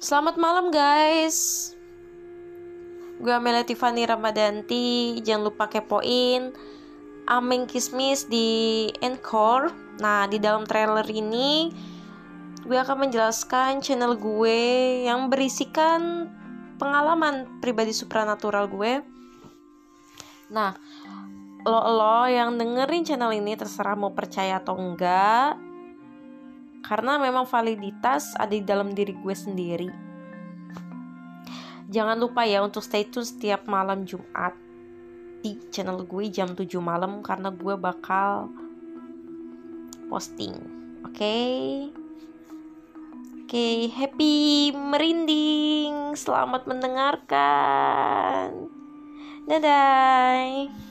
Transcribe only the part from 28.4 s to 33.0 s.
di dalam diri gue sendiri. Jangan lupa ya untuk